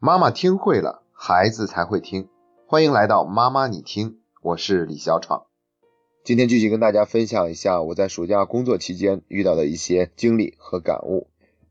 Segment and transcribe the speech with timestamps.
[0.00, 2.28] 妈妈听会了，孩子才会听。
[2.66, 5.46] 欢迎来到妈妈你听，我是李小闯。
[6.22, 11.26] 今天继续跟大家分享一下我在暑假工作期间遇到的一些经历和感悟。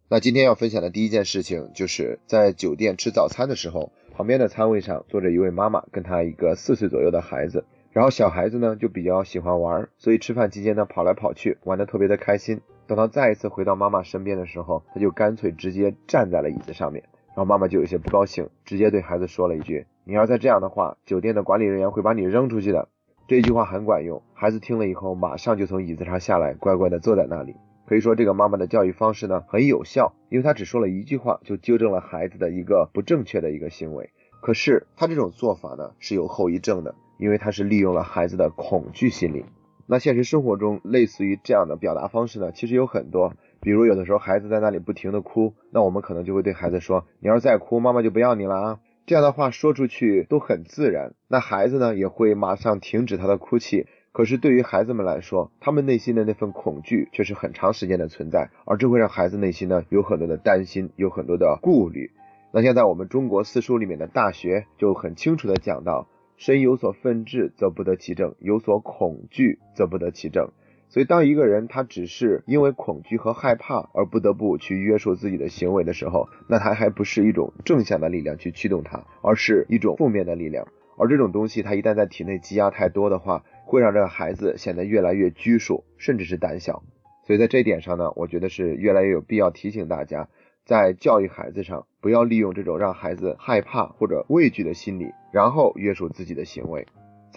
[0.09, 7.63] 那今天要分享的第一件事情，就是在酒店吃早餐的时候，旁边的餐位上坐着一位妈妈跟她一个四岁左右的孩子。
[7.93, 12.59] 然后小孩子呢就比较喜欢玩，所以吃饭期间呢跑来跑去，玩的特别的开心。
[12.87, 17.05] 等到再一次回到妈妈身边的时候，他就干脆直接站在了椅子上面。
[17.37, 22.87] 然后妈妈就有些不高兴，直接对孩子说了一句：“你要再这样的话，酒店的管理人员会把你扔出去的。”
[23.29, 27.55] 这句话很管用，孩子听了以后马上就从椅子上下来，乖乖的坐在那里。
[27.85, 34.09] 可以说这个妈妈的教育方式呢很有效，因为她只说了一句话就纠正了孩子的一个不正确的一个行为。
[34.41, 36.95] 可是她这种做法呢是有后遗症的。
[37.19, 39.45] 因为她是利用了孩子的恐惧心理。
[39.85, 43.33] 那现实生活中类似于这样的表达方式呢，其实有很多。
[43.61, 53.87] 比如有的时候孩子在那里不停的哭，那我们可能就会对孩子说：“你要是再哭，妈妈就不要你了啊。”这样的话说出去都很自然，那孩子呢也会马上停止他的哭泣。
[54.11, 62.11] 可是对于孩子们来说，他们内心的那份恐惧却是很长时间的存在，而这会让孩子内心呢有很多的担心，有很多的顾虑。
[62.51, 66.07] 那现在我们中国四书里面的《大学》就很清楚的讲到。
[66.39, 70.51] 身有所愤志，则不得其正；有所恐惧，则不得其正。
[70.89, 80.67] 所以，当一个人他只是因为恐惧和害怕而不得不去约束自己的行为的时候，那他还不是一种正向的力量去驱动他，而是一种负面的力量。
[80.97, 86.83] 而这种东西，他一旦在体内积压太多的话，会让这个孩子显得越来越拘束，甚至是胆小。
[87.25, 90.29] 所以，在这一点上呢，我觉得是越来越有必要提醒大家。
[90.65, 96.87] 在教育孩子上，不要利用这种让孩子害怕或者畏惧的心理，然后约束自己的行为。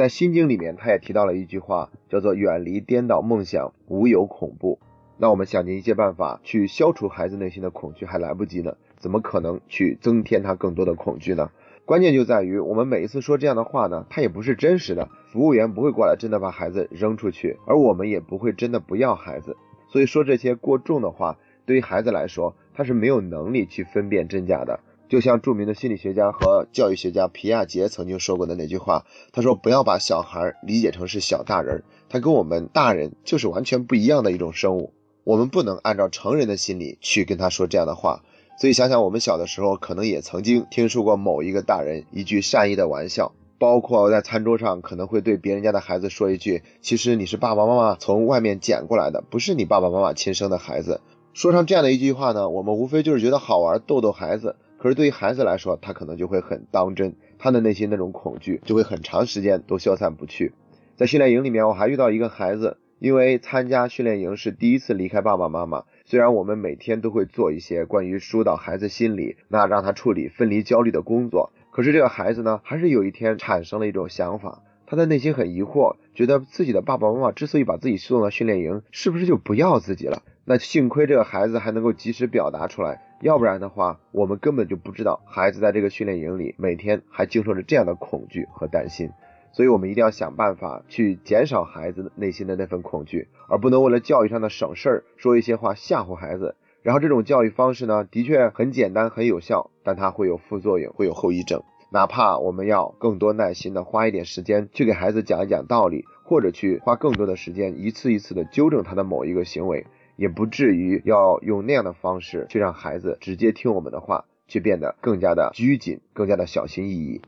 [0.01, 4.79] 在《心经》里面，他也提到了一句话，叫做“远离颠倒梦想，无有恐怖”。
[5.21, 11.51] 那我们想尽一切办法去消除孩子内心的恐惧，还来不及呢，怎么可能去增添他更多的恐惧呢？
[11.85, 19.55] 关键就在于，我们每一次说这样的话呢，他也不是真实的，服务员不会过来真的把孩子扔出去，而我们也不会真的不要孩子。
[19.89, 21.37] 所以说这些过重的话。
[21.67, 24.81] 对于孩子来说，他是没有能力去分辨真假的。
[25.11, 34.93] 就像著名的心理学家和教育学家皮亚杰曾经说过的那句话，他说：“不要把小孩理解成是小大人，他跟我们大人就是完全不一样的一种生物。
[35.25, 38.23] 我们不能按照成人的心理去跟他说这样的话。”
[38.61, 51.01] 所以想想我们小的时候，可能也曾经听说过某一个大人一句善意的玩笑，包括在餐桌上可能会对别人家的孩子说一句：“其实你是爸爸妈妈从外面捡过来的，不是你爸爸妈妈亲生的孩子。”
[51.35, 54.55] 说上这样的一句话呢，我们无非就是觉得好玩，逗逗孩子。
[54.83, 60.55] 可是对于孩子来说，他可能就会很当真，他的内心那种恐惧就会很长时间都消散不去。
[60.97, 65.85] 在训练营里面，我还遇到一个孩子，因为参加训练营是第一次离开爸爸妈妈。
[66.07, 80.23] 虽然我们每天都会做一些关于疏导孩子心理，那让他处理分离焦虑的工作，可是这个孩子呢，还是有一天产生了一种想法，他的内心很疑惑，觉得自己的爸爸妈妈之所以把自己送到训练营，是不是就不要自己了？
[80.51, 89.13] 那幸亏这个孩子还能够及时表达出来，要不然的话，我们根本就不知道孩子在这个训练营里每天还经受着这样的恐惧和担心。
[89.53, 96.57] 所以，我们一定要想办法去减少孩子内心的那份恐惧，而不能为了教育上的省事儿说一些话吓唬孩子。
[96.83, 101.63] 然后，这种教育方式呢，的确很简单很有效，但它会有副作用，会有后遗症。
[101.93, 109.87] 哪怕我们要更多耐心的花一点时间去给孩子讲一讲道理，或者去花更多的时间一次一次的纠正他的某一个行为。
[110.21, 117.23] 也不至于要用那样的方式去让孩子直接听我们的话，去变得更加的拘谨，更加的小心翼翼。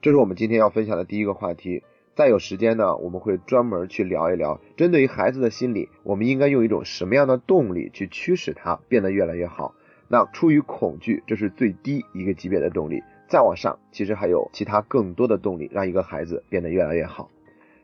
[0.00, 1.82] 这是我们今天要分享的第一个话题。
[2.14, 9.74] 再有时间呢，我们会专门去聊一聊，针对于孩子的心理，我们应该用一种什么样的动力去驱使他变得越来越好。
[10.08, 13.02] 那出于恐惧，这是最低一个级别的动力。
[13.28, 17.28] 再往上，其实还有其他更多的动力，让一个孩子变得越来越好。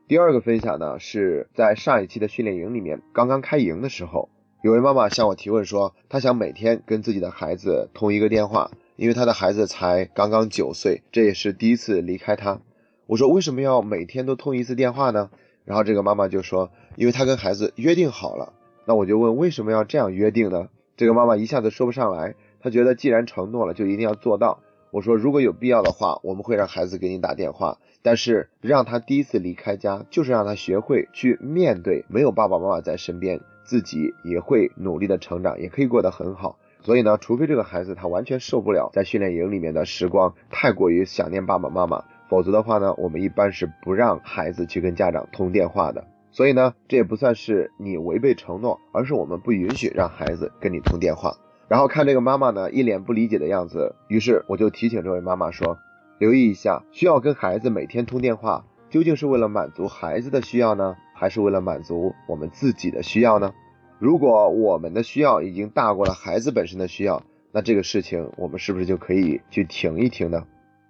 [0.09, 4.31] 第二个分享呢，是在上一期的训练营里面，刚刚开营的时候。
[4.65, 12.63] 有位妈妈向我提问说，她想每天跟自己的孩子通一个电话，因为她的孩子才刚刚九岁，这也是第一次离开她。
[13.07, 15.29] 我说为什么要每天都通一次电话呢？
[15.67, 18.55] 然后这个妈妈就说，因为她跟孩子约定好了。
[18.87, 20.71] 那我就问为什么要这样约定呢？
[20.97, 24.61] 这个妈妈一下子说不上来，她觉得既然承诺了，就一定要做到。
[24.91, 33.43] 我说如果有必要的话，我们会让孩子给你打电话，但是让他第一次离开家，就是让他学会去面对没有爸爸妈妈在身边。
[33.65, 36.59] 自己也会努力的成长，也可以过得很好。
[36.83, 46.07] 所以呢，除非这个孩子他完全受不了在训练营里面的时光，太过于想念爸爸妈妈，否则的话呢，我们一般是不让孩子去跟家长通电话的。
[46.31, 51.35] 所以呢，这也不算是你违背承诺，而是我们不允许让孩子跟你通电话。
[51.69, 55.79] 然后看这个妈妈呢一脸不理解的样子，于是我就提醒这位妈妈说，
[56.19, 63.55] 留意一下，需要跟孩子每天通电话，究竟是为了满足孩子的需要呢，还是为了满足我们自己的需要呢？
[63.99, 70.45] 如果我们的需要已经大过了孩子本身的需要，那这个事情我们是不是就可以去停一停呢？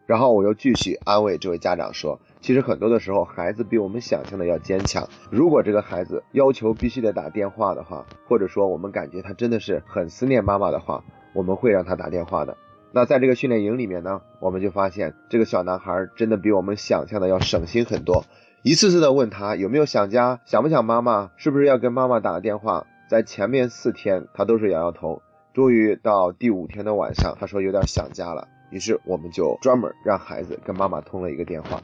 [0.07, 2.19] 然后我又继续安慰这位家长说。
[2.41, 5.09] 其实很多的时候，孩子比我们想象的要坚强。
[5.31, 12.57] 如果这个孩子要求必须得打电话的话，或者说我们感觉他真的是很思念妈妈的话，我们会让他打电话的。
[12.91, 18.25] 那在这个训练营里面呢，我们就发现这个小男孩真的比我们想象的要省心很多。
[18.67, 25.21] 一次次的问他有没有想家，想不想妈妈，是不是要跟妈妈打个电话，在前面四天他都是摇摇头。
[25.53, 31.83] 终于到第五天的晚上，他说有点想家了，于是我们就专门让孩子跟妈妈通了一个电话。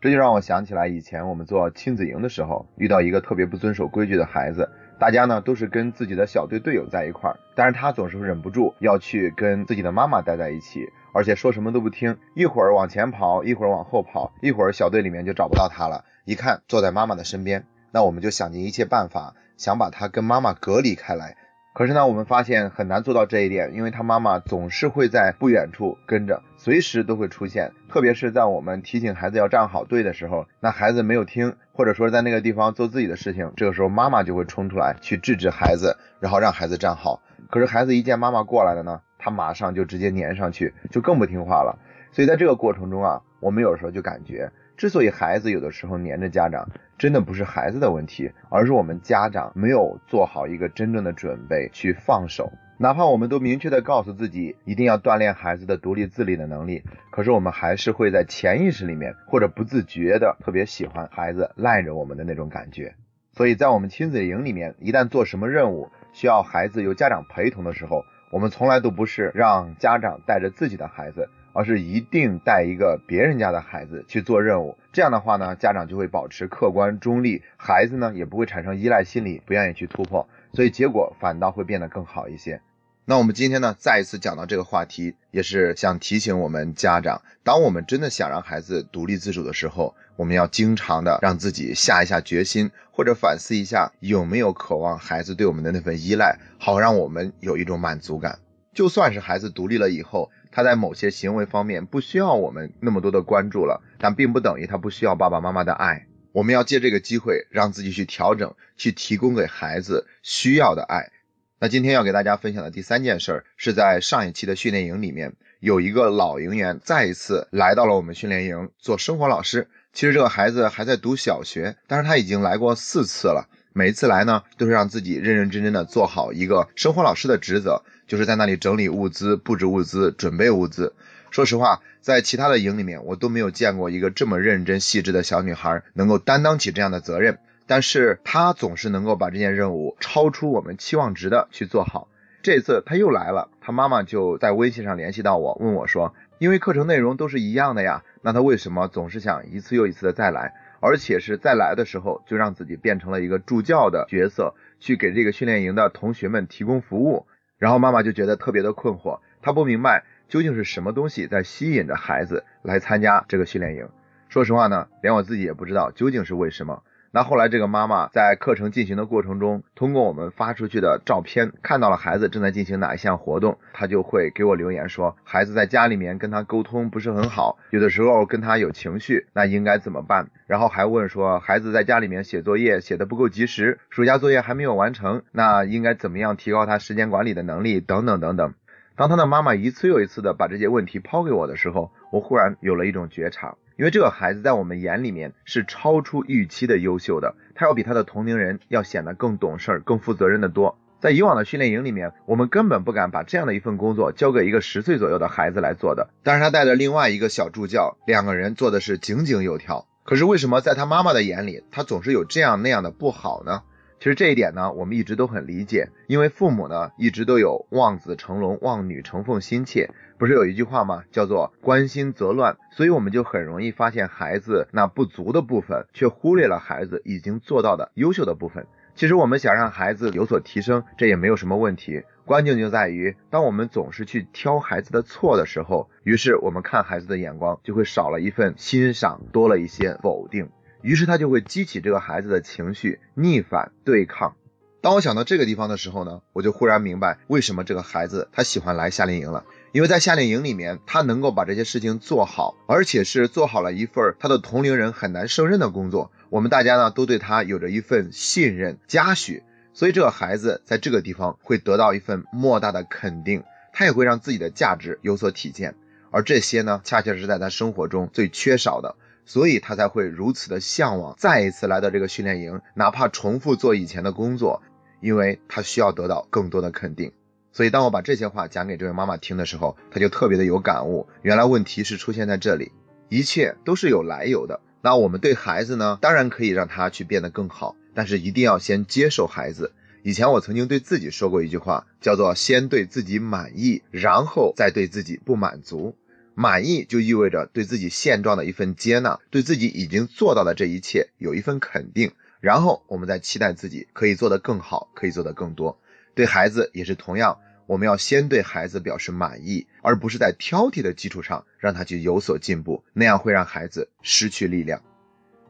[0.00, 4.68] 这就让我想起来以前我们做亲子营的时候，遇到一个特别不遵守规矩的孩子。
[4.98, 16.04] 大家呢都是跟自己的小队队友在一块儿，但是他总是忍不住要去跟自己的妈妈待在一起，而且说什么都不听，一会儿往前跑，一会儿往后跑，一会儿小队里面就找不到他了。
[16.24, 21.36] 一看坐在妈妈的身边，那我们就想尽一切办法，想把他跟妈妈隔离开来。
[21.78, 27.70] 可是呢，我们发现很难做到这一点，因为他妈妈总是会在不远处跟着，随时都会出现。
[27.88, 37.22] 特别是在我们提醒孩子要站好队的时候，那孩子没有听，或者说在那个地方做自己的事情，这个时候妈妈就会冲出来去制止孩子，然后让孩子站好。
[37.48, 41.78] 可是孩子一见妈妈过来了呢，他马上就直接粘上去，就更不听话了。
[42.10, 44.50] 所以在这个过程中啊，我们有时候就感觉。
[44.78, 52.52] 之所以孩子有的时候黏着家长，真的不是孩子的问题，而是我们家长没有做好一个真正的准备去放手。
[52.78, 62.94] 哪怕我们都明确的告诉自己一定要锻炼孩子的独立自理的能力，可是我们还是会在潜意识里面或者不自觉的特别喜欢孩子赖着我们的那种感觉。
[63.32, 71.28] 所以在我们亲子营里面，一旦做什么任务需要孩子由家长陪同的时候，我们从来都不是让家长带着自己的孩子。
[71.52, 82.60] 而是一定带一个别人家的孩子去做任务，这样的话呢，家长就会保持客观中立，孩子呢也不会产生依赖心理，不愿意去突破，所以结果反倒会变得更好一些。
[83.04, 98.38] 那我们今天呢再一次讲到这个话题，也是想提醒我们家长，当我们真的想让孩子独立自主的时候，我们要经常的让自己下一下决心，或者反思一下有没有渴望孩子对我们的那份依赖，好让我们有一种满足感。
[98.74, 100.30] 就算是孩子独立了以后。
[100.50, 106.06] 他在某些行为方面不需要我们那么多的关注了，但并不等于他不需要爸爸妈妈的爱。
[106.32, 111.10] 我们要借这个机会让自己去调整，去提供给孩子需要的爱。
[111.58, 119.68] 那今天要给大家分享的第三件事儿是在上一期的训练营里面，有一个老营员再一次来到了我们训练营做生活老师。
[119.92, 123.48] 其实这个孩子还在读小学，但是他已经来过四次了。
[123.72, 127.82] 每一次来呢，都是让自己认认真真的做好一个生活老师的职责。
[128.06, 130.94] 就是在那里整理物资、布置物资、准备物资。
[131.30, 137.38] 说实话，在其他的营里面，我都没有见过一个这么认真细致的小女孩能够担当起这样的责任。
[137.66, 142.08] 但是她总是能够把这件任务超出我们期望值的去做好。
[142.42, 157.26] 这次她又来了，她妈妈就在微信上联系到我，问我说：“因为课程内容都是一样的呀，那她为什么总是想一次又一次的再来，而且是在来的时候就让自己变成了一个助教的角色，去给这个训练营的同学们提供服务？”
[157.58, 163.88] 然后妈妈就觉得特别的困惑，她不明白究竟是什么东西在吸引着孩子来参加这个训练营。
[164.28, 166.82] 说实话呢，连我自己也不知道究竟是为什么。
[167.10, 180.28] 那后来这个妈妈在课程进行的过程中，通过我们发出去的照片，看到了孩子正在进行哪一项活动，她就会给我留言说，孩子在家里面跟他沟通不是很好，有的时候跟他有情绪，那应该怎么办？
[180.46, 187.80] 然后还问说，孩子在家里面写作业写的不够及时，暑假作业还没有完成，那应该怎么样提高他时间管理的能力？
[187.80, 188.52] 等等等等。
[188.96, 193.54] 当他的妈妈一次又一次的把这些问题抛给我的时候，我忽然有了一种觉察。
[193.78, 200.76] 因为这个孩子在我们眼里面是超出预期的优秀的，他要比他的同龄人要显得更懂事儿、更负责任的多。
[200.98, 206.10] 在以往的训练营里面，我们根本不敢把这样的一份工作交给一个十岁左右的孩子来做的。
[206.24, 209.86] 但是他带着另外一个小助教，两个人做的是井井有条。
[210.02, 213.62] 可是为什么在他妈妈的眼里，他总是有这样那样的不好呢？
[213.98, 221.02] 其实这一点呢，我们一直都很理解，因为父母呢一直都有望子成龙、望女成凤心切，不是有一句话吗？
[221.10, 228.66] 叫做关心则乱，所以我们就很容易发现孩子那不足的部分，却忽略了孩子已经做到的优秀的部分。
[228.94, 240.50] 其实我们想让孩子有所提升，这也没有什么问题，关键就在于当我们总是去挑孩子的错的时候，于是我们看孩子的眼光就会少了一份欣赏，多了一些否定。
[240.82, 244.34] 于是他就会激起这个孩子的情绪，逆反对抗。
[244.80, 249.44] 当我想到这个地方的时候呢，我就忽然明白为什么这个孩子他喜欢来夏令营了。
[249.72, 256.12] 因为在夏令营里面，他能够把这些事情做好，而且是做好了一份他的同龄人很难胜任的工作。
[256.30, 259.42] 我们大家呢都对他有着一份信任嘉许，
[259.74, 263.42] 所以这个孩子在这个地方会得到一份莫大的肯定，
[263.72, 265.74] 他也会让自己的价值有所体现。
[266.10, 268.94] 而这些呢，恰恰是在他生活中最缺少的。
[269.28, 274.62] 所以他才会如此的向往再一次来到这个训练营，哪怕重复做以前的工作，
[275.02, 277.12] 因为他需要得到更多的肯定。
[277.52, 281.06] 所以当我把这些话讲给这位妈妈听的时候，她就特别的有感悟。
[281.20, 282.72] 原来问题是出现在这里，
[283.10, 284.60] 一切都是有来由的。
[284.80, 289.72] 那我们对孩子呢，当然可以让他去变得更好，但是一定要先接受孩子。
[290.02, 295.94] 以前我曾经对自己说过一句话，叫做先对自己满意，然后再对自己不满足。
[296.40, 305.80] 满意就意味着对自己现状的一份接纳，对自己已经做到的这一切有一份肯定，然后我们再期待自己可以做得更好，可以做得更多。
[306.14, 314.80] 对孩子也是同样，我们要先对孩子表示满意，而不是在挑剔的基础上让他去有所进步，那样会让孩子失去力量。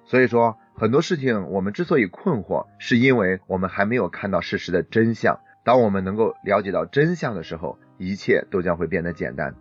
[0.07, 5.39] 所以说，很多事情我们之所以困惑，是因为我们还没有看到事实的真相。
[5.67, 9.55] 当我们能够了解到真相的时候，一切都将会变得简单。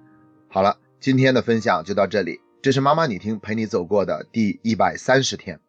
[0.47, 0.77] 好了。
[0.99, 5.59] 今天的分享就到这里，这是妈妈你听陪你走过的第一百三十天。